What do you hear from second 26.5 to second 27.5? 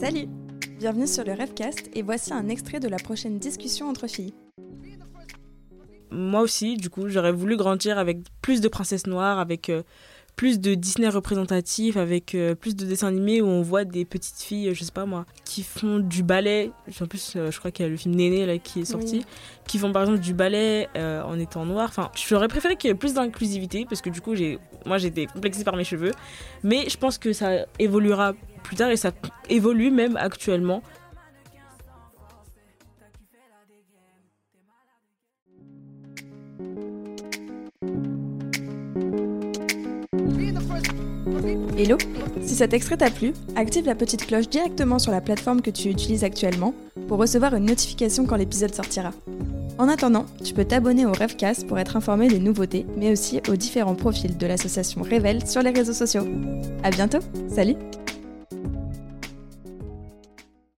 Mais je pense que